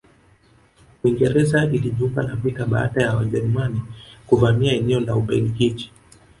[1.03, 3.81] Uingereza ilijiunga na vita baada ya Wajerumani
[4.27, 5.91] kuvamia eneo la Ubelgiji